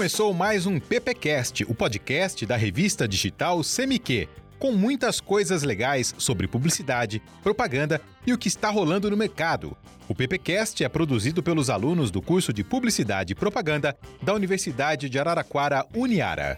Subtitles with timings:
[0.00, 6.48] Começou mais um PPcast, o podcast da revista digital Semiquê, com muitas coisas legais sobre
[6.48, 9.76] publicidade, propaganda e o que está rolando no mercado.
[10.08, 15.18] O PPcast é produzido pelos alunos do curso de Publicidade e Propaganda da Universidade de
[15.18, 16.56] Araraquara, Uniara.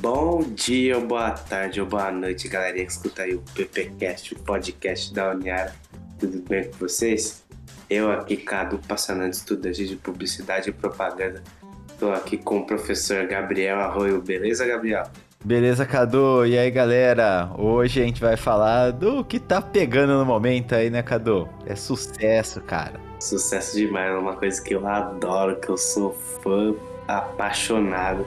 [0.00, 5.14] Bom dia, boa tarde, ou boa noite, galera que escuta aí o PPcast, o podcast
[5.14, 5.89] da Uniara.
[6.20, 7.42] Tudo bem com vocês?
[7.88, 11.42] Eu aqui, Cadu Passanante, estudante de Publicidade e Propaganda.
[11.90, 14.20] Estou aqui com o professor Gabriel Arroio.
[14.20, 15.04] Beleza, Gabriel?
[15.42, 16.44] Beleza, Cadu?
[16.44, 17.50] E aí, galera?
[17.56, 21.48] Hoje a gente vai falar do que tá pegando no momento aí, né, Cadu?
[21.64, 23.00] É sucesso, cara.
[23.18, 26.12] Sucesso demais, é uma coisa que eu adoro, que eu sou
[26.42, 26.74] fã
[27.08, 28.26] apaixonado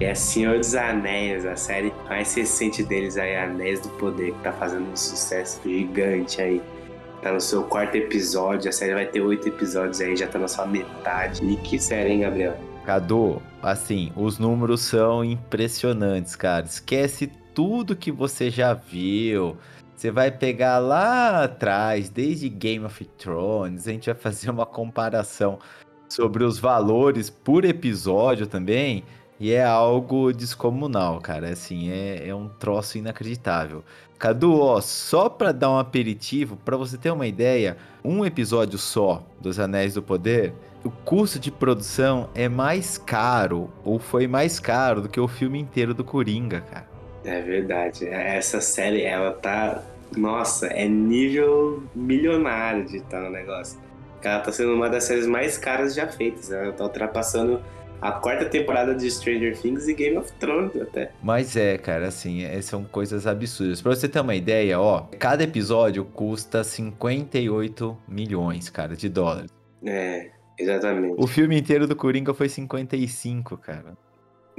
[0.00, 4.52] é Senhor dos Anéis, a série mais recente deles aí, Anéis do Poder, que tá
[4.52, 6.62] fazendo um sucesso gigante aí.
[7.22, 10.48] Tá no seu quarto episódio, a série vai ter oito episódios aí, já tá na
[10.48, 11.40] sua metade.
[11.46, 12.56] E que série, hein, Gabriel?
[12.84, 16.66] Cadu, assim, os números são impressionantes, cara.
[16.66, 19.56] Esquece tudo que você já viu.
[19.94, 25.60] Você vai pegar lá atrás, desde Game of Thrones, a gente vai fazer uma comparação
[26.08, 29.04] sobre os valores por episódio também.
[29.38, 31.50] E é algo descomunal, cara.
[31.50, 33.84] Assim, é, é um troço inacreditável.
[34.22, 39.20] Cadu, ó, só pra dar um aperitivo, para você ter uma ideia, um episódio só
[39.40, 45.00] dos Anéis do Poder, o custo de produção é mais caro, ou foi mais caro
[45.00, 46.86] do que o filme inteiro do Coringa, cara.
[47.24, 48.06] É verdade.
[48.06, 49.82] Essa série, ela tá.
[50.16, 53.76] Nossa, é nível milionário de tal negócio.
[54.22, 56.48] Ela tá sendo uma das séries mais caras já feitas.
[56.48, 57.60] Ela tá ultrapassando
[58.02, 61.12] a quarta temporada de Stranger Things e Game of Thrones até.
[61.22, 63.80] Mas é, cara, assim, é, são coisas absurdas.
[63.80, 69.52] Pra você ter uma ideia, ó, cada episódio custa 58 milhões, cara, de dólares.
[69.86, 71.14] É, exatamente.
[71.16, 73.96] O filme inteiro do Coringa foi 55, cara.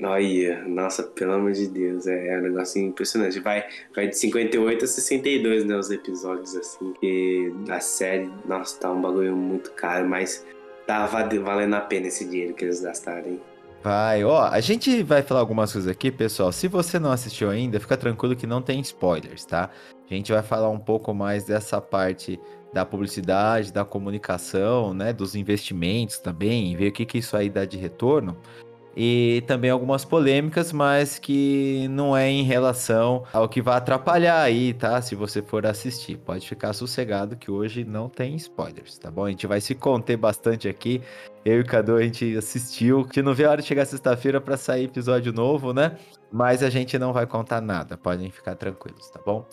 [0.02, 3.42] Olha, nossa, pelo amor de Deus, é, é um negócio impressionante.
[3.42, 8.92] Vai, vai de 58 a 62, né, os episódios, assim, que a série, nossa, tá
[8.92, 10.46] um bagulho muito caro, mas
[10.86, 13.40] tá valendo a pena esse dinheiro que eles gastarem.
[13.84, 16.54] Vai, ó, a gente vai falar algumas coisas aqui, pessoal.
[16.54, 19.70] Se você não assistiu ainda, fica tranquilo que não tem spoilers, tá?
[20.10, 22.40] A gente vai falar um pouco mais dessa parte
[22.72, 27.66] da publicidade, da comunicação, né, dos investimentos também, ver o que, que isso aí dá
[27.66, 28.38] de retorno
[28.96, 34.74] e também algumas polêmicas, mas que não é em relação ao que vai atrapalhar aí,
[34.74, 35.02] tá?
[35.02, 39.26] Se você for assistir, pode ficar sossegado que hoje não tem spoilers, tá bom?
[39.26, 41.02] A gente vai se conter bastante aqui.
[41.44, 43.04] Eu e o Cadu, a gente assistiu.
[43.04, 45.98] Gente não vê a hora de chegar sexta-feira para sair episódio novo, né?
[46.32, 49.46] Mas a gente não vai contar nada, podem ficar tranquilos, tá bom?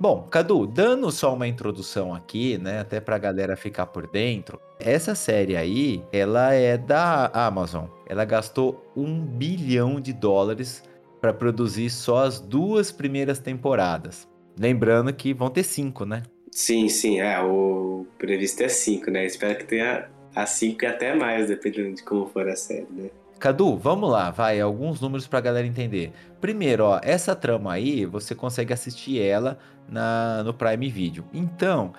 [0.00, 5.12] Bom, Cadu, dando só uma introdução aqui, né, até pra galera ficar por dentro, essa
[5.12, 7.86] série aí, ela é da Amazon.
[8.06, 10.84] Ela gastou um bilhão de dólares
[11.20, 14.28] para produzir só as duas primeiras temporadas.
[14.56, 16.22] Lembrando que vão ter cinco, né?
[16.52, 19.26] Sim, sim, é, o previsto é cinco, né?
[19.26, 23.10] Espero que tenha a cinco e até mais, dependendo de como for a série, né?
[23.38, 26.12] Cadu, vamos lá, vai, alguns números pra galera entender.
[26.40, 29.58] Primeiro, ó, essa trama aí, você consegue assistir ela
[29.88, 31.24] na, no Prime Video.
[31.32, 31.92] Então,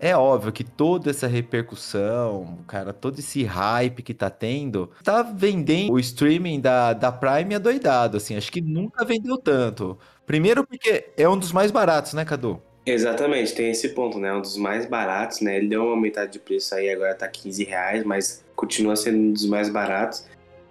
[0.00, 5.92] é óbvio que toda essa repercussão, cara, todo esse hype que tá tendo, tá vendendo
[5.92, 9.98] o streaming da, da Prime adoidado, assim, acho que nunca vendeu tanto.
[10.24, 12.62] Primeiro porque é um dos mais baratos, né, Cadu?
[12.86, 14.32] Exatamente, tem esse ponto, né?
[14.32, 15.58] Um dos mais baratos, né?
[15.58, 19.32] Ele deu uma aumentada de preço aí, agora tá 15 reais, mas continua sendo um
[19.32, 20.24] dos mais baratos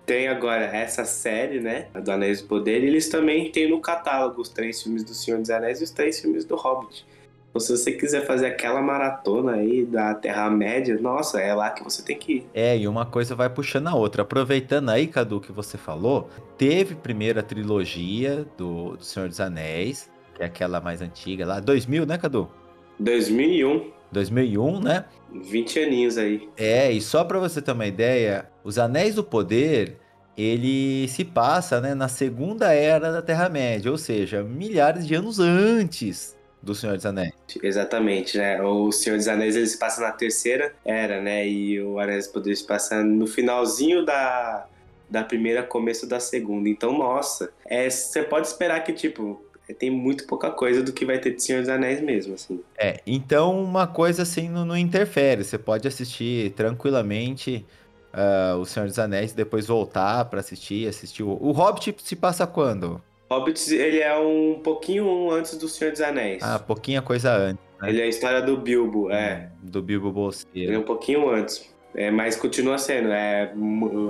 [0.08, 1.88] tem agora essa série, né?
[2.02, 5.40] Do Anéis do Poder, e eles também têm no catálogo os três filmes do Senhor
[5.40, 7.06] dos Anéis e os três filmes do Hobbit.
[7.50, 12.02] Então, se você quiser fazer aquela maratona aí da Terra-média, nossa, é lá que você
[12.02, 12.48] tem que ir.
[12.54, 14.22] É, e uma coisa vai puxando a outra.
[14.22, 20.10] Aproveitando aí, Cadu, que você falou, teve primeiro a trilogia do, do Senhor dos Anéis,
[20.36, 22.50] que é aquela mais antiga lá, 2000, né, Cadu?
[22.98, 23.92] 2001.
[24.12, 25.06] 2001, né?
[25.42, 26.48] 20 aninhos aí.
[26.58, 29.98] É, e só para você ter uma ideia, os Anéis do Poder,
[30.38, 36.38] ele se passa né, na segunda era da Terra-média, ou seja, milhares de anos antes
[36.62, 37.34] do Senhor dos Anéis.
[37.64, 38.62] Exatamente, né?
[38.62, 41.48] O Senhor dos Anéis ele se passa na terceira era, né?
[41.48, 44.68] E o Anéis do Poder se passa no finalzinho da,
[45.10, 46.68] da primeira, começo da segunda.
[46.68, 51.06] Então, nossa, é, você pode esperar que, tipo, é, tem muito pouca coisa do que
[51.06, 52.62] vai ter de Senhor dos Anéis mesmo, assim.
[52.78, 55.44] É, então uma coisa assim não, não interfere.
[55.44, 57.66] Você pode assistir tranquilamente
[58.14, 61.30] uh, o Senhor dos Anéis, depois voltar para assistir, assistir o...
[61.30, 63.02] o Hobbit se passa quando?
[63.30, 66.42] Hobbit, ele é um pouquinho antes do Senhor dos Anéis.
[66.42, 67.62] Ah, pouquinha coisa antes.
[67.82, 67.90] né?
[67.90, 69.52] Ele é a história do Bilbo, é.
[69.62, 70.50] Do Bilbo Bolseiro.
[70.56, 71.76] Ele é um pouquinho antes.
[71.96, 73.10] É, mas continua sendo.
[73.10, 73.52] É,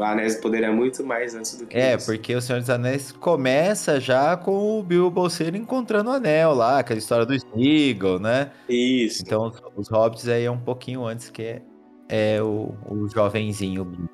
[0.03, 2.06] Anéis do Poder é muito mais antes do que É, isso.
[2.06, 6.79] porque o Senhor dos Anéis começa já com o Bilbo Bolseiro encontrando o anel lá,
[6.79, 8.51] aquela história do Smeagol, né?
[8.68, 9.24] Isso.
[9.25, 11.62] Então os, Hobbits aí é um pouquinho antes que é,
[12.09, 14.09] é o, o jovenzinho Bilbo.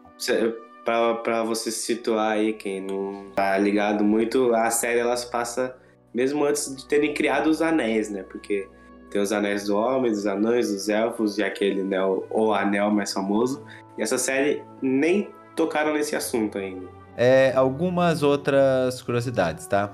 [0.85, 5.75] Pra, você se situar aí, quem não tá ligado muito, a série elas passa
[6.13, 8.23] mesmo antes de terem criado os anéis, né?
[8.23, 8.67] Porque
[9.13, 12.89] tem os anéis do homem, dos anões, dos elfos e aquele, né, o, o anel
[12.89, 13.63] mais famoso.
[13.95, 16.87] E essa série nem tocaram nesse assunto ainda.
[17.15, 19.93] É, algumas outras curiosidades, tá?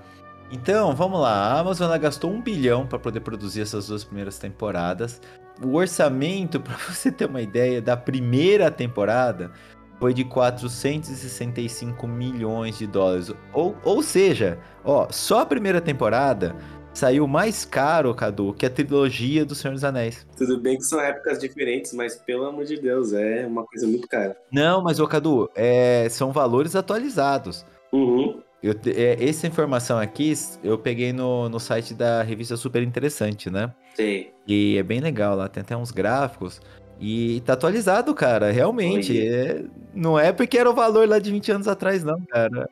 [0.50, 1.34] Então, vamos lá.
[1.34, 5.22] A Amazon ela gastou um bilhão para poder produzir essas duas primeiras temporadas.
[5.62, 9.52] O orçamento, para você ter uma ideia, da primeira temporada
[10.00, 13.34] foi de 465 milhões de dólares.
[13.52, 16.56] Ou, ou seja, ó, só a primeira temporada
[16.94, 20.26] saiu mais caro, Cadu, que a trilogia do Senhor dos Anéis.
[20.38, 24.08] Tudo bem que são épocas diferentes, mas pelo amor de Deus, é uma coisa muito
[24.08, 24.38] cara.
[24.52, 27.66] Não, mas, ô Cadu, é, são valores atualizados.
[27.92, 28.42] Uhum.
[28.62, 33.74] Eu é, essa informação aqui eu peguei no, no site da revista Super Interessante, né?
[33.96, 34.34] Sei.
[34.46, 36.62] E é bem legal lá, tem até uns gráficos.
[37.00, 39.18] E tá atualizado, cara, realmente.
[39.26, 39.64] É-
[39.94, 42.70] não é porque era o valor lá de 20 anos atrás, não, cara.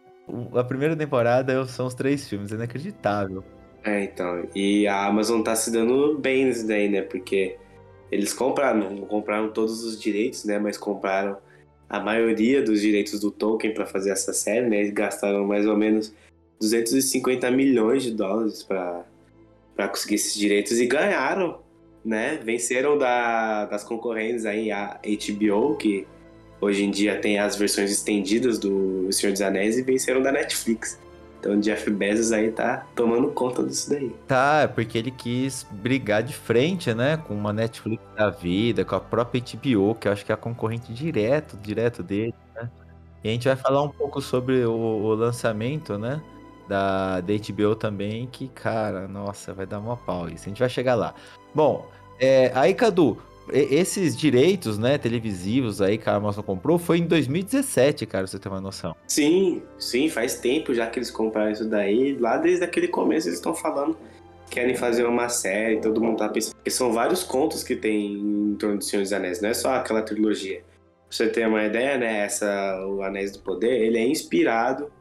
[0.54, 3.44] A primeira temporada são os três filmes, é inacreditável.
[3.88, 4.46] É, então.
[4.54, 7.02] E a Amazon tá se dando bem nisso daí, né?
[7.02, 7.56] Porque
[8.12, 10.60] eles compraram, não compraram todos os direitos, né?
[10.60, 11.38] Mas compraram
[11.90, 14.82] a maioria dos direitos do Tolkien para fazer essa série, né?
[14.82, 16.14] Eles gastaram mais ou menos
[16.60, 19.06] 250 milhões de dólares para
[19.88, 21.62] conseguir esses direitos e ganharam,
[22.04, 22.42] né?
[22.44, 26.06] Venceram da, das concorrentes aí a HBO, que
[26.60, 31.00] hoje em dia tem as versões estendidas do Senhor dos Anéis e venceram da Netflix.
[31.40, 34.10] Então Jeff Bezos aí tá tomando conta disso daí.
[34.28, 37.18] Tá, é porque ele quis brigar de frente, né?
[37.18, 40.38] Com uma Netflix da vida, com a própria HBO, que eu acho que é a
[40.38, 42.70] concorrente direto, direto dele, né?
[43.24, 46.22] E a gente vai falar um pouco sobre o, o lançamento, né?
[46.68, 50.46] Da, da HBO também, que, cara, nossa, vai dar uma pau isso.
[50.46, 51.14] A gente vai chegar lá.
[51.56, 53.18] Bom, é, aí, Cadu,
[53.52, 58.50] esses direitos, né, televisivos aí que a Amazon comprou foi em 2017, cara, você ter
[58.50, 58.96] uma noção.
[59.08, 62.18] Sim, sim, faz tempo já que eles compraram isso daí.
[62.18, 63.98] Lá desde aquele começo eles estão falando
[64.46, 66.56] que querem fazer uma série, todo mundo tá pensando.
[66.56, 69.76] Porque são vários contos que tem em torno do Senhor dos Anéis, não é só
[69.76, 70.60] aquela trilogia.
[70.60, 72.26] Pra você ter uma ideia, né?
[72.26, 74.92] Essa, o Anéis do Poder, ele é inspirado,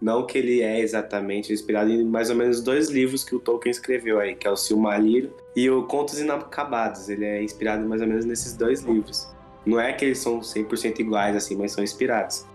[0.00, 3.70] não que ele é exatamente inspirado em mais ou menos dois livros que o Tolkien
[3.70, 7.08] escreveu aí, que é o Silmarillion e o Contos Inacabados.
[7.08, 9.28] Ele é inspirado mais ou menos nesses dois livros.
[9.64, 12.46] Não é que eles são 100% iguais assim, mas são inspirados.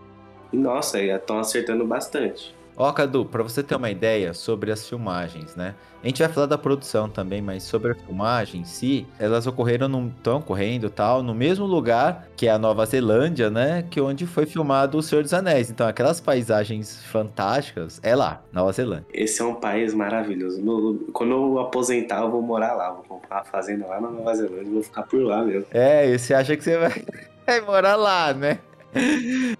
[0.51, 2.56] E nossa, estão acertando bastante.
[2.79, 5.74] Ó, Cadu, pra você ter uma ideia sobre as filmagens, né?
[6.03, 9.88] A gente vai falar da produção também, mas sobre a filmagem em si, elas ocorreram,
[9.88, 13.83] num, estão ocorrendo tal, no mesmo lugar que é a Nova Zelândia, né?
[13.89, 15.71] Que onde foi filmado O Senhor dos Anéis.
[15.71, 19.07] Então, aquelas paisagens fantásticas é lá, Nova Zelândia.
[19.12, 20.62] Esse é um país maravilhoso.
[20.62, 22.91] No- quando eu aposentar, eu vou morar lá.
[22.91, 25.65] Vou comprar uma fazenda lá na Nova Zelândia e vou ficar por lá mesmo.
[25.71, 27.03] É, e você acha que você vai,
[27.45, 28.59] vai morar lá, né?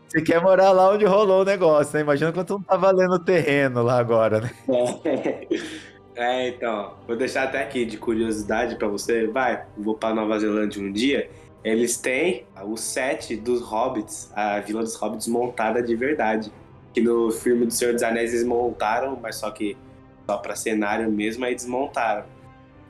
[0.08, 2.02] Você quer morar lá onde rolou o negócio, né?
[2.02, 4.52] Imagina quanto não tá valendo o terreno lá agora, né?
[6.18, 9.28] É, então, vou deixar até aqui de curiosidade pra você.
[9.28, 11.30] Vai, vou pra Nova Zelândia um dia.
[11.64, 16.52] Eles têm o set dos Hobbits, a Vila dos Hobbits montada de verdade.
[16.92, 19.78] Que no filme do Senhor dos Anéis eles montaram, mas só que
[20.26, 22.26] só pra cenário mesmo, aí desmontaram.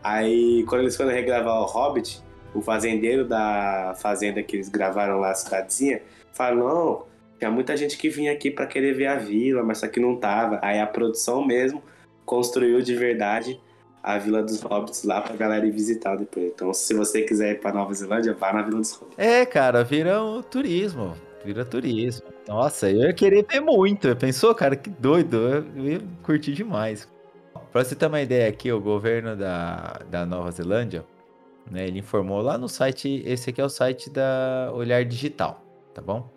[0.01, 2.23] Aí, quando eles foram regravar o Hobbit,
[2.55, 6.01] o fazendeiro da fazenda que eles gravaram lá, a cidadezinha,
[6.37, 7.03] falou: não,
[7.37, 10.15] tinha muita gente que vinha aqui pra querer ver a vila, mas só que não
[10.15, 10.59] tava.
[10.61, 11.83] Aí a produção mesmo
[12.25, 13.59] construiu de verdade
[14.03, 16.45] a Vila dos Hobbits lá pra galera ir visitar depois.
[16.45, 19.19] Então, se você quiser ir pra Nova Zelândia, vá na Vila dos Hobbits.
[19.19, 21.13] É, cara, vira um turismo.
[21.43, 22.27] Vira turismo.
[22.47, 24.15] Nossa, eu ia querer ver muito.
[24.15, 25.65] Pensou, cara, que doido.
[25.75, 27.07] Eu ia curtir demais.
[27.71, 31.05] Pra você ter uma ideia aqui, o governo da, da Nova Zelândia,
[31.69, 35.61] né, ele informou lá no site, esse aqui é o site da Olhar Digital,
[35.97, 36.31] tá bom?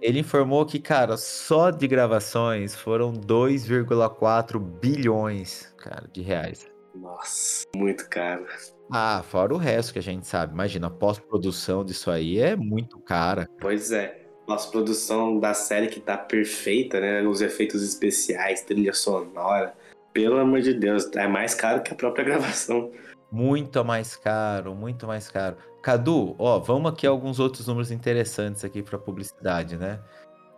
[0.00, 6.66] Ele informou que, cara, só de gravações foram 2,4 bilhões, cara, de reais.
[6.94, 8.46] Nossa, muito caro.
[8.90, 10.54] Ah, fora o resto que a gente sabe.
[10.54, 13.48] Imagina, a pós-produção disso aí é muito cara.
[13.60, 14.26] Pois é.
[14.48, 17.22] Nossa produção da série que tá perfeita, né?
[17.22, 19.74] Os efeitos especiais, trilha sonora.
[20.12, 22.90] Pelo amor de Deus, é mais caro que a própria gravação.
[23.30, 25.56] Muito mais caro, muito mais caro.
[25.82, 30.00] Cadu, ó, vamos aqui alguns outros números interessantes aqui para publicidade, né?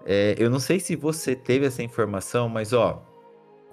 [0.05, 3.03] É, eu não sei se você teve essa informação, mas ó,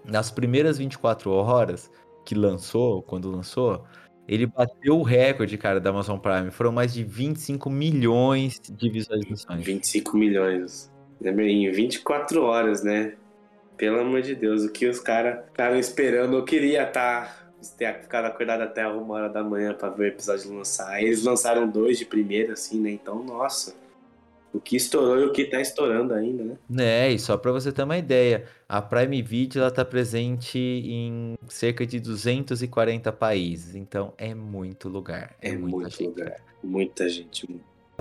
[0.06, 1.92] nas primeiras 24 horas
[2.26, 3.84] que lançou, quando lançou,
[4.28, 6.52] Ele bateu o recorde, cara, da Amazon Prime.
[6.52, 9.66] Foram mais de 25 milhões de visualizações.
[9.66, 10.92] 25 milhões.
[11.24, 13.16] Em 24 horas, né?
[13.76, 16.36] Pelo amor de Deus, o que os caras ficaram esperando.
[16.38, 17.26] Eu queria estar.
[17.26, 21.02] Tá, ter ficado acordado até uma hora da manhã pra ver o episódio lançar.
[21.02, 22.92] Eles lançaram dois de primeira, assim, né?
[22.92, 23.76] Então, nossa.
[24.52, 26.58] O que estourou e o que tá estourando ainda, né?
[26.80, 31.38] É, e só para você ter uma ideia, a Prime Video ela tá presente em
[31.48, 35.36] cerca de 240 países, então é muito lugar.
[35.40, 36.36] É, é muito gente, lugar.
[36.64, 37.48] Muita gente.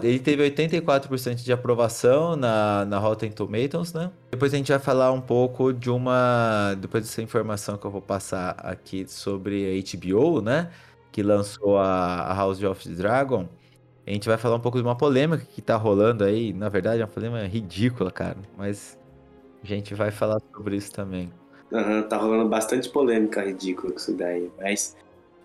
[0.02, 4.10] Ele teve 84% de aprovação na, na Rotten Tomatoes, né?
[4.30, 6.74] Depois a gente vai falar um pouco de uma.
[6.80, 10.70] Depois dessa informação que eu vou passar aqui sobre a HBO, né?
[11.10, 13.48] Que lançou a, a House of Dragon.
[14.06, 16.52] A gente vai falar um pouco de uma polêmica que tá rolando aí.
[16.52, 18.38] Na verdade, é uma polêmica ridícula, cara.
[18.56, 18.98] Mas
[19.62, 21.30] a gente vai falar sobre isso também.
[21.70, 24.50] Uhum, tá rolando bastante polêmica ridícula com isso daí.
[24.58, 24.96] Mas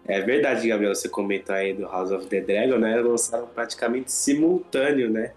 [0.07, 0.93] é verdade, Gabriel.
[0.93, 3.00] Você comentou aí do House of the Dragon, né?
[3.00, 5.31] Lançaram praticamente simultâneo, né?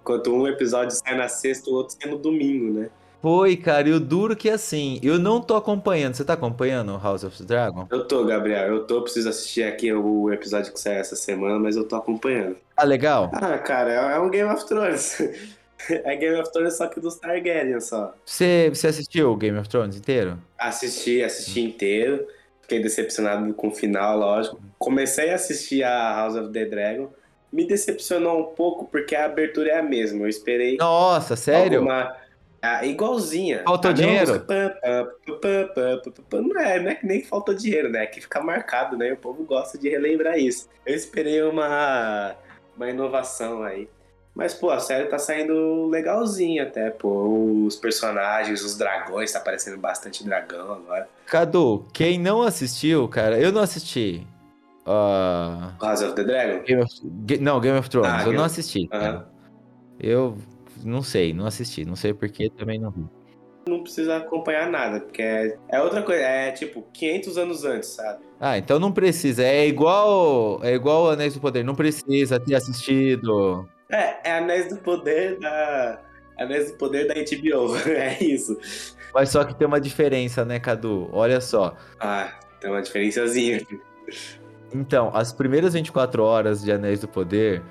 [0.00, 2.90] Enquanto um episódio sai na sexta, o outro sai no domingo, né?
[3.22, 6.14] Foi, cara, e o duro que assim, eu não tô acompanhando.
[6.14, 7.86] Você tá acompanhando House of the Dragon?
[7.88, 8.66] Eu tô, Gabriel.
[8.66, 12.56] Eu tô, preciso assistir aqui o episódio que sai essa semana, mas eu tô acompanhando.
[12.76, 13.30] Ah, legal?
[13.32, 15.18] Ah, cara, é, é um Game of Thrones.
[15.88, 18.14] É Game of Thrones só que dos Targaryen só.
[18.24, 20.38] Você, você assistiu o Game of Thrones inteiro?
[20.56, 22.24] Assisti, assisti inteiro.
[22.62, 24.60] Fiquei decepcionado com o final, lógico.
[24.78, 27.10] Comecei a assistir a House of the Dragon.
[27.52, 30.24] Me decepcionou um pouco porque a abertura é a mesma.
[30.24, 30.76] Eu esperei.
[30.78, 31.80] Nossa, sério?
[31.80, 32.16] Alguma
[32.62, 33.64] ah, igualzinha.
[33.64, 34.46] Faltou a dinheiro?
[36.32, 38.04] não, é, não é que nem faltou dinheiro, né?
[38.04, 39.12] É que fica marcado, né?
[39.12, 40.68] O povo gosta de relembrar isso.
[40.86, 42.36] Eu esperei uma,
[42.76, 43.88] uma inovação aí.
[44.34, 47.64] Mas, pô, a série tá saindo legalzinha até, pô.
[47.66, 51.08] Os personagens, os dragões, tá aparecendo bastante dragão agora.
[51.26, 54.26] Cadu, quem não assistiu, cara, eu não assisti.
[54.86, 55.72] Uh...
[55.80, 56.64] House of the Dragon?
[56.64, 57.40] Game of...
[57.40, 58.36] Não, Game of Thrones, ah, eu Game...
[58.38, 58.88] não assisti.
[58.92, 59.22] Uhum.
[60.00, 60.38] Eu
[60.82, 61.84] não sei, não assisti.
[61.84, 63.04] Não sei porque também não vi.
[63.68, 66.22] Não precisa acompanhar nada, porque é, é outra coisa.
[66.22, 68.24] É tipo 500 anos antes, sabe?
[68.40, 69.44] Ah, então não precisa.
[69.44, 71.62] É igual é igual Anéis do Poder.
[71.62, 73.68] Não precisa ter assistido.
[73.92, 76.00] É, é Anéis do Poder da.
[76.38, 77.76] Anéis do Poder da HBO.
[77.86, 78.58] é isso.
[79.14, 81.08] Mas só que tem uma diferença, né, Cadu?
[81.12, 81.76] Olha só.
[82.00, 83.60] Ah, tem uma diferençazinha.
[84.74, 87.62] Então, as primeiras 24 horas de Anéis do Poder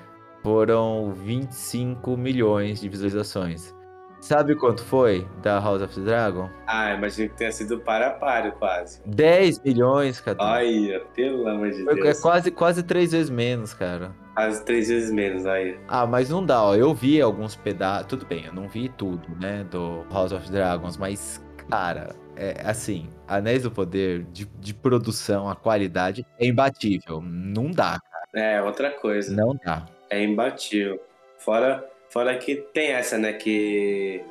[0.42, 3.74] foram 25 milhões de visualizações.
[4.20, 6.48] Sabe quanto foi da House of the Dragon?
[6.64, 9.02] Ah, imagino que tenha sido para a quase.
[9.04, 10.38] 10 milhões, cara.
[10.40, 12.18] Olha, pelo amor de Deus.
[12.18, 14.14] É quase, quase três vezes menos, cara.
[14.34, 15.78] Quase três vezes menos, aí.
[15.88, 16.74] Ah, mas não dá, ó.
[16.74, 18.06] Eu vi alguns pedaços.
[18.06, 19.64] Tudo bem, eu não vi tudo, né?
[19.70, 25.54] Do House of Dragons, mas, cara, é assim, Anéis do Poder de, de produção, a
[25.54, 27.20] qualidade é imbatível.
[27.20, 28.24] Não dá, cara.
[28.34, 29.34] É, outra coisa.
[29.34, 31.00] Não dá é imbatível.
[31.38, 34.22] Fora, fora que tem essa, né, que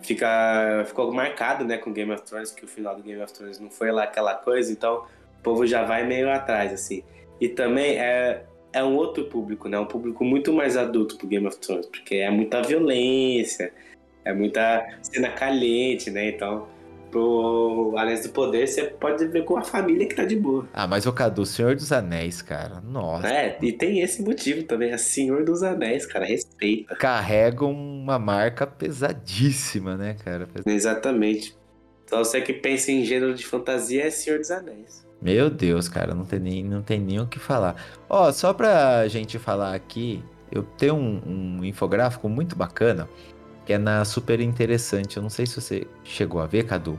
[0.00, 3.58] fica, ficou marcado, né, com Game of Thrones, que o final do Game of Thrones
[3.58, 5.04] não foi lá aquela coisa, então
[5.40, 7.02] o povo já vai meio atrás, assim.
[7.40, 11.46] E também é, é um outro público, né, um público muito mais adulto pro Game
[11.46, 13.72] of Thrones, porque é muita violência,
[14.24, 16.66] é muita cena caliente, né, então
[17.10, 20.68] pro Anéis do Poder, você pode ver com a família que tá de boa.
[20.72, 22.80] Ah, mas o Cadu, Senhor dos Anéis, cara.
[22.80, 23.28] Nossa.
[23.28, 26.94] É, e tem esse motivo também, é Senhor dos Anéis, cara, respeita.
[26.96, 30.48] Carrega uma marca pesadíssima, né, cara?
[30.66, 31.56] Exatamente.
[32.04, 35.06] Então você que pensa em gênero de fantasia é Senhor dos Anéis.
[35.20, 37.76] Meu Deus, cara, não tem nem, não tem nem o que falar.
[38.08, 43.08] Ó, só pra gente falar aqui, eu tenho um, um infográfico muito bacana
[43.68, 45.18] que é na Super Interessante.
[45.18, 46.98] Eu não sei se você chegou a ver, Cadu,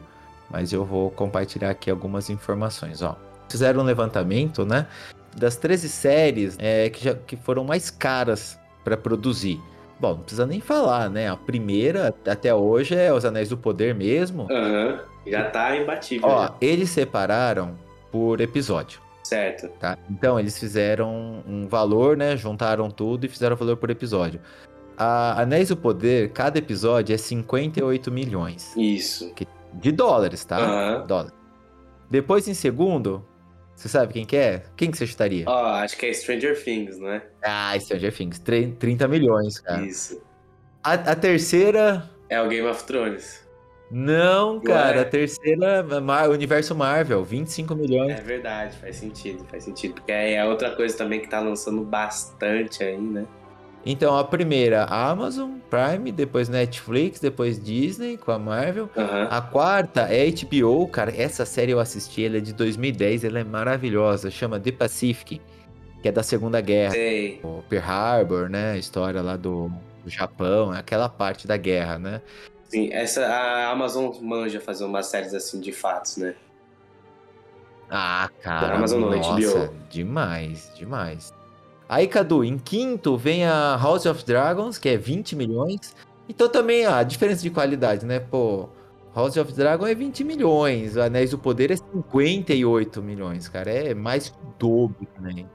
[0.52, 3.02] mas eu vou compartilhar aqui algumas informações.
[3.02, 3.16] Ó,
[3.50, 4.86] fizeram um levantamento, né,
[5.36, 9.60] das 13 séries é, que, já, que foram mais caras para produzir.
[10.00, 11.28] Bom, não precisa nem falar, né?
[11.28, 14.48] A primeira até hoje é Os Anéis do Poder mesmo.
[14.52, 15.32] Aham, uhum.
[15.32, 16.30] já tá imbatível.
[16.30, 17.76] Ó, eles separaram
[18.12, 19.02] por episódio.
[19.24, 19.70] Certo.
[19.80, 19.98] Tá?
[20.10, 22.36] Então, eles fizeram um valor, né?
[22.36, 24.40] Juntaram tudo e fizeram valor por episódio.
[24.98, 28.76] A Anéis do Poder, cada episódio é 58 milhões.
[28.76, 29.34] Isso.
[29.74, 30.60] De dólares, tá?
[31.00, 31.08] Uhum.
[31.08, 31.32] Dólar.
[32.10, 33.24] Depois, em segundo,
[33.76, 34.64] você sabe quem que é?
[34.76, 35.46] Quem que você chutaria?
[35.48, 37.24] Ó, oh, acho que é Stranger Things, não é?
[37.44, 38.40] Ah, Stranger Things.
[38.40, 39.86] 30 milhões, cara.
[39.86, 40.22] Isso.
[40.84, 42.10] A, a terceira...
[42.28, 43.48] É o Game of Thrones.
[43.92, 45.02] Não, cara, Ué?
[45.02, 48.12] a terceira é Universo Marvel, 25 milhões.
[48.12, 49.96] É verdade, faz sentido, faz sentido.
[49.96, 53.26] Porque é outra coisa também que tá lançando bastante aí, né?
[53.86, 58.90] Então, a primeira, Amazon Prime, depois Netflix, depois Disney com a Marvel.
[58.96, 59.28] Aham.
[59.32, 61.14] A quarta é HBO, cara.
[61.16, 64.30] Essa série eu assisti, ela é de 2010, ela é maravilhosa.
[64.30, 65.42] Chama The Pacific,
[66.02, 66.92] que é da Segunda Guerra.
[66.92, 67.40] Sei.
[67.42, 68.74] O Pearl Harbor, né?
[68.74, 69.72] A história lá do,
[70.04, 72.22] do Japão, aquela parte da guerra, né?
[72.70, 76.36] Sim, essa, a Amazon manja fazer umas séries assim de fatos, né?
[77.90, 79.74] Ah, cara, Da Amazon não, nossa, HBO.
[79.90, 81.34] demais, demais.
[81.88, 85.96] Aí, Cadu, em quinto vem a House of Dragons, que é 20 milhões.
[86.30, 88.20] Então também a diferença de qualidade, né?
[88.20, 88.70] Pô,
[89.16, 93.72] House of Dragon é 20 milhões, o Anéis do Poder é 58 milhões, cara.
[93.72, 95.50] É mais que o dobro também.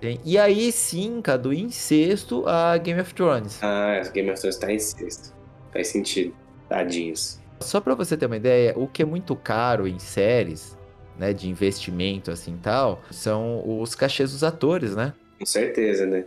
[0.00, 3.58] Tem- E aí sim, Cadu, em sexto, a Game of Thrones.
[3.62, 5.34] Ah, Game of Thrones tá em sexto.
[5.72, 6.34] Faz sentido.
[6.68, 7.40] Tadinhos.
[7.60, 10.76] Só pra você ter uma ideia, o que é muito caro em séries,
[11.18, 15.12] né, de investimento assim tal, são os cachês dos atores, né?
[15.38, 16.24] Com certeza, né?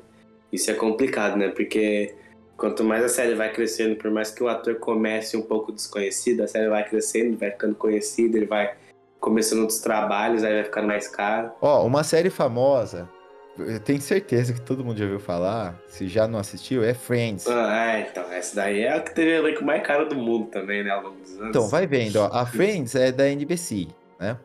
[0.52, 1.50] Isso é complicado, né?
[1.50, 2.16] Porque
[2.56, 6.42] quanto mais a série vai crescendo, por mais que o ator comece um pouco desconhecido,
[6.42, 8.76] a série vai crescendo, vai ficando conhecido, ele vai
[9.20, 11.52] começando outros trabalhos, aí vai ficando mais caro.
[11.60, 13.10] Ó, uma série famosa,
[13.58, 17.48] eu tenho certeza que todo mundo já ouviu falar, se já não assistiu, é Friends.
[17.48, 20.48] Ah, é, então, essa daí é a que teve o elenco mais caro do mundo
[20.48, 20.90] também, né?
[20.92, 21.50] Ao longo dos anos.
[21.50, 23.88] Então, vai vendo, ó, a Friends é da NBC,
[24.20, 24.38] né?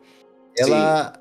[0.57, 1.13] Ela,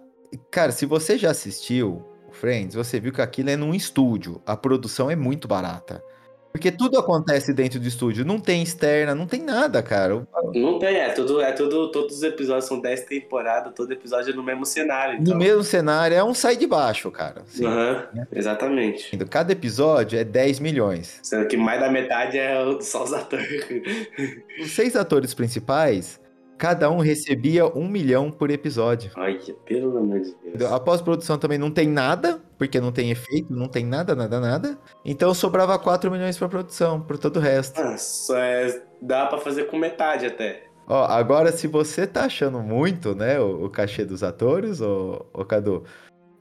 [0.51, 4.57] cara, se você já assistiu o Friends, você viu que aquilo é num estúdio, a
[4.57, 6.03] produção é muito barata.
[6.53, 10.27] Porque tudo acontece dentro do estúdio, não tem externa, não tem nada, cara.
[10.53, 14.37] Não tem, é tudo, é tudo, todos os episódios são 10 temporadas, todo episódio é
[14.37, 15.15] no mesmo cenário.
[15.19, 15.39] No Então.
[15.39, 17.43] mesmo cenário, é um sai de baixo, cara.
[17.43, 17.65] assim.
[17.65, 19.17] Aham, exatamente.
[19.27, 21.21] Cada episódio é 10 milhões.
[21.23, 23.49] Sendo que mais da metade é o- só os atores.
[24.61, 26.19] Os seis atores principais,
[26.61, 29.11] cada um recebia um milhão por episódio.
[29.17, 30.71] Olha, pelo amor de Deus.
[30.71, 34.79] A pós-produção também não tem nada, porque não tem efeito, não tem nada, nada, nada.
[35.03, 37.81] Então sobrava 4 milhões pra produção, por todo o resto.
[37.81, 40.65] Ah, só é, dá pra fazer com metade até.
[40.87, 45.43] Ó, agora se você tá achando muito, né, o, o cachê dos atores, ô, ô
[45.47, 45.85] Cadu,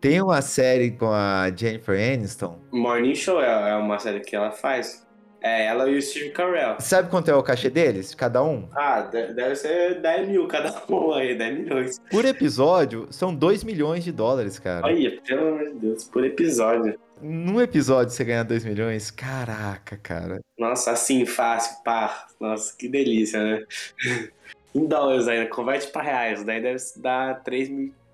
[0.01, 2.59] tem uma série com a Jennifer Aniston.
[2.73, 5.07] Morning Show é, é uma série que ela faz.
[5.41, 6.75] É ela e o Steve Carell.
[6.79, 8.13] Sabe quanto é o cachê deles?
[8.13, 8.67] Cada um?
[8.75, 11.99] Ah, de- deve ser 10 mil cada um aí, 10 milhões.
[12.11, 14.85] Por episódio, são 2 milhões de dólares, cara.
[14.85, 16.99] Olha, pelo amor de Deus, por episódio.
[17.21, 19.11] Num episódio você ganhar 2 milhões?
[19.11, 20.39] Caraca, cara.
[20.57, 22.27] Nossa, assim, fácil, pá.
[22.39, 23.63] Nossa, que delícia, né?
[24.75, 26.43] em dólares ainda, converte pra reais.
[26.43, 27.41] Daí deve dar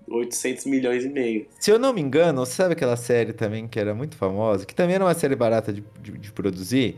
[0.08, 1.46] 3.800 milhões e meio.
[1.60, 4.74] Se eu não me engano, você sabe aquela série também que era muito famosa, que
[4.74, 6.96] também era uma série barata de, de- de produzir,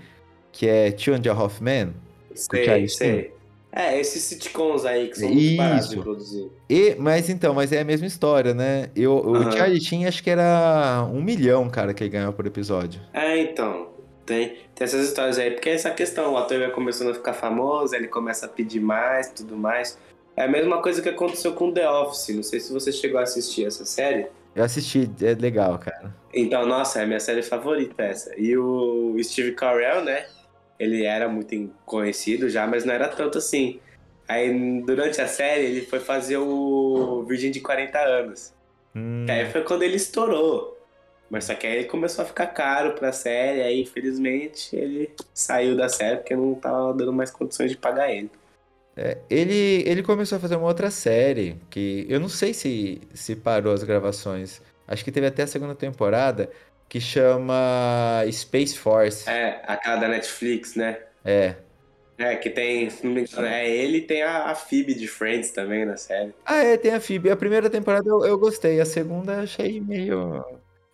[0.52, 1.94] que é Two and a Half Men?
[2.34, 3.38] Sei, sei.
[3.70, 6.50] É, esses sitcoms aí que são muito baratos de produzir.
[6.68, 8.90] E, mas então, mas é a mesma história, né?
[8.96, 9.52] Eu, o Aham.
[9.52, 13.00] Charlie Sheen acho que era um milhão, cara, que ele ganhou por episódio.
[13.12, 13.88] É, então.
[14.24, 17.32] Tem, tem essas histórias aí, porque é essa questão, o ator vai começando a ficar
[17.32, 19.98] famoso, ele começa a pedir mais, tudo mais.
[20.37, 23.22] É a mesma coisa que aconteceu com The Office, não sei se você chegou a
[23.22, 24.26] assistir essa série.
[24.54, 26.14] Eu assisti, é legal, cara.
[26.32, 28.38] Então, nossa, é a minha série favorita essa.
[28.38, 30.26] E o Steve Carell, né,
[30.78, 33.80] ele era muito conhecido já, mas não era tanto assim.
[34.28, 38.54] Aí, durante a série, ele foi fazer o Virgem de 40 anos.
[38.94, 40.76] Hum, Que aí foi quando ele estourou.
[41.30, 45.76] Mas só que aí ele começou a ficar caro pra série, aí infelizmente ele saiu
[45.76, 48.30] da série porque não tava dando mais condições de pagar ele.
[48.96, 49.54] é, ele,
[49.88, 53.82] ele começou a fazer uma outra série, que eu não sei se, se parou as
[53.84, 54.60] gravações.
[54.86, 56.50] Acho que teve até a segunda temporada,
[56.88, 59.29] que chama Space Force.
[59.29, 60.98] É, aquela da Netflix, né?
[61.24, 61.55] É.
[62.16, 66.35] É, que tem, não é ele tem a, a Phoebe de Friends também na série.
[66.44, 67.31] Ah, é, tem a Phoebe.
[67.31, 70.44] A primeira temporada eu, eu gostei, a segunda eu achei meio.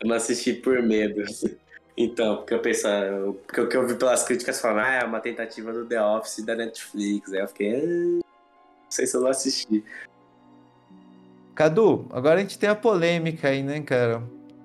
[0.01, 1.23] Eu não assisti por medo.
[1.97, 2.89] Então, porque eu penso,
[3.47, 6.45] porque o que eu vi pelas críticas falando, ah, é uma tentativa do The Office
[6.45, 7.33] da Netflix.
[7.33, 8.23] Aí eu fiquei, ah, não
[8.91, 9.85] sei se eu vou assistir.
[11.55, 14.21] Cadu, agora a gente tem a polêmica aí, né, cara?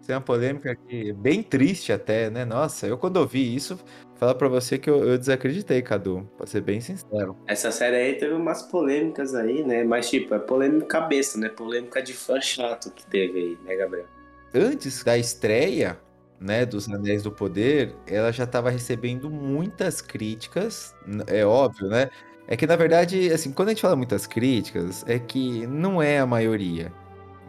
[0.09, 2.43] Tem uma polêmica aqui, bem triste até, né?
[2.43, 3.77] Nossa, eu quando ouvi isso,
[4.15, 7.37] falar pra você que eu, eu desacreditei, Cadu, pra ser bem sincero.
[7.45, 9.83] Essa série aí teve umas polêmicas aí, né?
[9.83, 11.47] Mas, tipo, é polêmica besta, né?
[11.47, 14.07] Polêmica de fã chato que teve aí, né, Gabriel?
[14.51, 15.99] Antes da estreia,
[16.39, 20.95] né, dos Anéis do Poder, ela já tava recebendo muitas críticas,
[21.27, 22.09] é óbvio, né?
[22.47, 26.17] É que, na verdade, assim, quando a gente fala muitas críticas, é que não é
[26.17, 26.91] a maioria,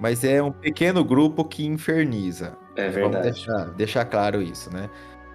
[0.01, 2.57] mas é um pequeno grupo que inferniza.
[2.77, 3.31] É verdade.
[3.31, 4.89] deixar, deixar claro isso, né?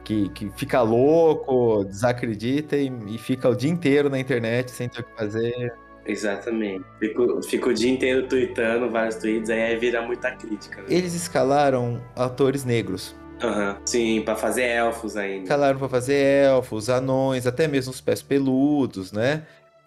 [0.03, 5.01] Que, que fica louco, desacredita e, e fica o dia inteiro na internet sem ter
[5.01, 5.73] o que fazer.
[6.05, 6.85] Exatamente.
[6.99, 10.81] Fico, fico o dia inteiro tweetando vários tweets, aí vira muita crítica.
[10.81, 10.87] Né?
[10.89, 13.77] Eles escalaram atores negros Aham.
[13.85, 15.43] Sim, pra fazer elfos ainda.
[15.43, 19.43] Escalaram pra fazer elfos, anões, até mesmo os pés peludos, né?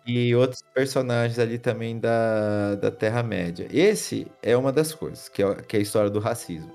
[0.08, 3.68] E outros personagens ali também da, da Terra-média.
[3.70, 6.72] Esse é uma das coisas, que é, que é a história do racismo.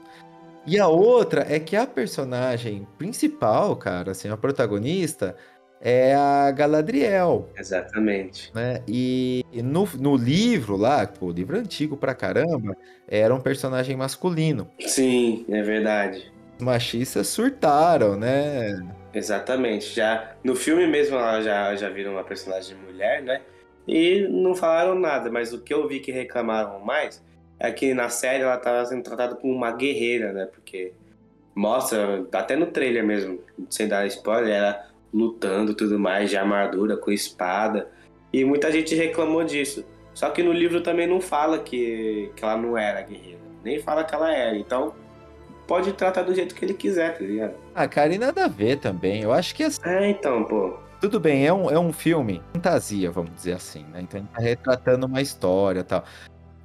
[0.67, 5.35] E a outra é que a personagem principal, cara, assim, a protagonista,
[5.81, 8.49] é a Galadriel, Exatamente.
[8.55, 8.81] né?
[8.87, 14.69] E no, no livro lá, pô, livro antigo pra caramba, era um personagem masculino.
[14.79, 16.31] Sim, é verdade.
[16.57, 18.79] Os machistas surtaram, né?
[19.13, 19.93] Exatamente.
[19.93, 23.41] Já no filme mesmo ela já, já viram uma personagem mulher, né?
[23.87, 27.23] E não falaram nada, mas o que eu vi que reclamaram mais
[27.59, 30.45] é que na série ela estava sendo tratada como uma guerreira, né?
[30.45, 30.93] Porque
[31.53, 37.11] mostra, até no trailer mesmo, sem dar spoiler, ela lutando tudo mais, de armadura, com
[37.11, 37.89] espada.
[38.31, 39.85] E muita gente reclamou disso.
[40.13, 43.39] Só que no livro também não fala que, que ela não era guerreira.
[43.63, 44.57] Nem fala que ela era.
[44.57, 44.95] Então,
[45.67, 47.53] pode tratar do jeito que ele quiser, tá ligado?
[47.73, 49.21] Ah, cara, e nada a ver também.
[49.21, 50.73] Eu acho que assim, É, então, pô.
[51.01, 54.01] tudo bem, é um, é um filme fantasia, vamos dizer assim, né?
[54.01, 56.03] Então ele tá retratando uma história e tal.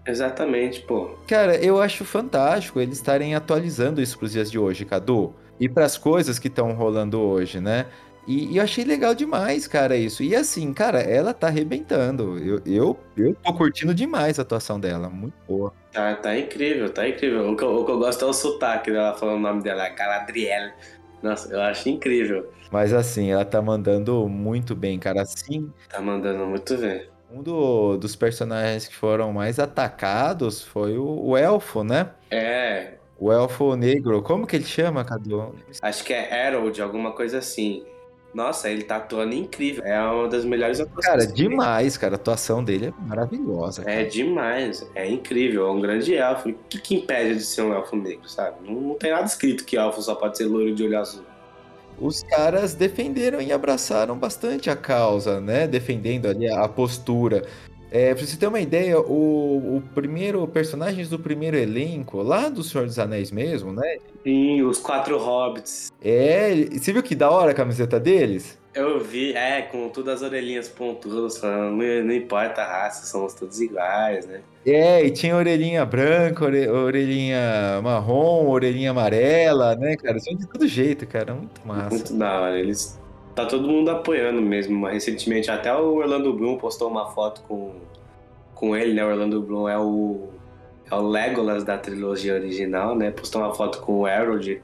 [0.07, 1.11] Exatamente, pô.
[1.27, 5.35] Cara, eu acho fantástico eles estarem atualizando isso pros dias de hoje, Cadu.
[5.61, 7.87] E pras coisas que estão rolando hoje, né?
[8.29, 10.23] E, e eu achei legal demais, cara, isso.
[10.23, 12.39] E assim, cara, ela tá arrebentando.
[12.39, 15.09] Eu, eu, eu tô curtindo demais a atuação dela.
[15.09, 15.73] Muito boa.
[15.91, 17.51] Tá, tá incrível, tá incrível.
[17.51, 19.89] O que, eu, o que eu gosto é o sotaque dela falando o nome dela,
[19.89, 20.73] Galadriel.
[21.23, 22.53] Nossa, eu acho incrível.
[22.71, 25.23] Mas assim, ela tá mandando muito bem, cara.
[25.23, 27.09] Assim, Tá mandando muito bem.
[27.33, 32.11] um do- dos personagens que foram mais atacados foi o, o elfo, né?
[32.31, 34.23] É, O elfo negro.
[34.23, 35.55] Como que ele chama, Cadu?
[35.83, 37.85] acho que é Harold, alguma coisa assim.
[38.39, 39.83] Nossa, ele tá atuando incrível.
[39.85, 41.05] É uma das melhores atuações.
[41.05, 42.15] Cara, demais, cara.
[42.15, 43.83] A atuação dele é maravilhosa.
[43.85, 46.51] É demais, é incrível, é um grande elfo.
[46.51, 48.59] O que, que impede de ser um elfo negro, sabe?
[48.65, 51.25] Não, não tem nada escrito que elfo só pode ser loiro de olho azul.
[52.01, 55.67] Os caras defenderam e abraçaram bastante a causa, né?
[55.67, 57.45] Defendendo ali a postura.
[57.91, 62.63] É, pra você ter uma ideia, o, o primeiro, personagens do primeiro elenco, lá do
[62.63, 63.97] Senhor dos Anéis mesmo, né?
[64.23, 65.91] Sim, os quatro hobbits.
[66.03, 68.59] É, você viu que da hora a camiseta deles?
[68.75, 73.35] Eu vi, é, com todas as orelhinhas pontudas, falando, não, não importa a raça, somos
[73.35, 74.41] todos iguais, né?
[74.67, 80.19] É, e tinha orelhinha branca, ore- orelhinha marrom, orelhinha amarela, né, cara?
[80.21, 81.35] Tinha de todo jeito, cara.
[81.35, 81.89] Muito massa.
[81.97, 82.59] Muito da hora.
[82.61, 82.99] Eles.
[83.39, 84.85] Tá todo mundo apoiando mesmo.
[84.89, 87.73] Recentemente, até o Orlando Bloom postou uma foto com,
[88.53, 89.05] com ele, né?
[89.05, 90.29] O Orlando Bloom é o.
[90.91, 93.13] É o Legolas da trilogia original, né?
[93.13, 94.61] Postou uma foto com o Harold.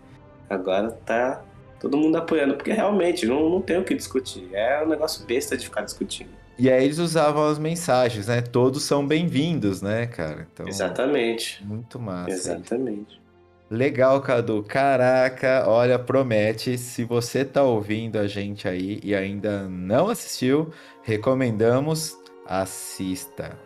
[0.51, 1.45] Agora tá
[1.79, 4.49] todo mundo apoiando, porque realmente não, não tem o que discutir.
[4.53, 6.31] É um negócio besta de ficar discutindo.
[6.59, 8.43] E aí eles usavam as mensagens, né?
[8.43, 10.49] Todos são bem-vindos, né, cara?
[10.53, 11.65] Então, Exatamente.
[11.65, 12.31] muito massa.
[12.33, 13.23] Exatamente.
[13.70, 14.62] Legal, Cadu.
[14.62, 16.77] Caraca, olha, promete.
[16.79, 20.70] Se você tá ouvindo a gente aí e ainda não assistiu,
[21.03, 23.59] recomendamos, assista.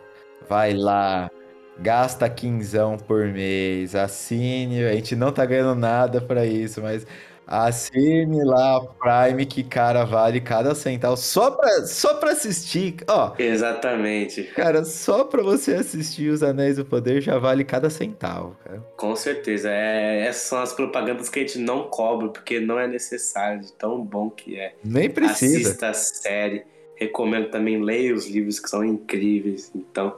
[0.47, 1.29] Vai lá,
[1.77, 4.83] gasta quinzão por mês, assine.
[4.85, 7.05] A gente não tá ganhando nada pra isso, mas
[7.49, 11.17] assine lá a Prime que, cara, vale cada centavo.
[11.17, 13.33] Só pra, só pra assistir, ó.
[13.39, 14.43] Exatamente.
[14.43, 18.85] Cara, só pra você assistir Os Anéis do Poder já vale cada centavo, cara.
[18.95, 19.71] Com certeza.
[19.71, 23.73] É, essas são as propagandas que a gente não cobra, porque não é necessário, de
[23.73, 24.75] tão bom que é.
[24.83, 25.69] Nem precisa.
[25.69, 26.63] Assista a série.
[26.95, 29.71] Recomendo também leia os livros que são incríveis.
[29.73, 30.15] Então,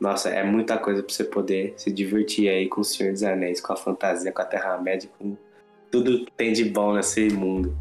[0.00, 3.60] nossa, é muita coisa pra você poder se divertir aí com o Senhor dos Anéis,
[3.60, 5.36] com a fantasia, com a Terra-média, com
[5.90, 7.76] tudo tem de bom nesse mundo.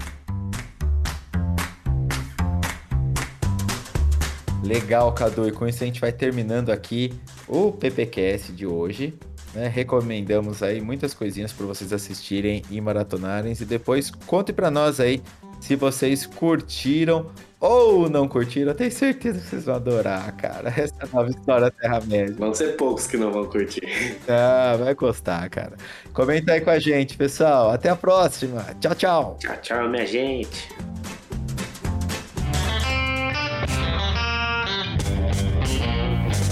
[4.64, 5.48] Legal, Cadu.
[5.48, 7.14] E com isso a gente vai terminando aqui
[7.48, 9.14] o PPCast de hoje.
[9.54, 9.68] né?
[9.68, 13.54] Recomendamos aí muitas coisinhas para vocês assistirem e maratonarem.
[13.60, 15.22] E depois conte para nós aí
[15.62, 18.72] se vocês curtiram ou não curtiram.
[18.72, 20.70] Eu tenho certeza que vocês vão adorar, cara.
[20.78, 22.36] Essa nova história Terra-média.
[22.38, 24.18] Vão ser poucos que não vão curtir.
[24.28, 25.76] Ah, vai gostar, cara.
[26.14, 27.72] Comenta aí com a gente, pessoal.
[27.72, 28.66] Até a próxima.
[28.80, 29.38] Tchau, tchau.
[29.40, 30.70] Tchau, tchau, minha gente.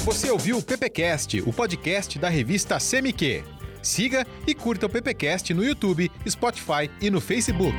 [0.05, 3.43] Você ouviu o PPcast, o podcast da revista CMQ.
[3.81, 7.75] Siga e curta o PPcast no YouTube, Spotify e no Facebook.